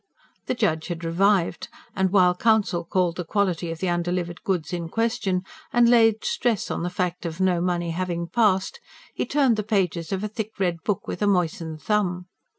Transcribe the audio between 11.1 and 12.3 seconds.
a moistened thumb.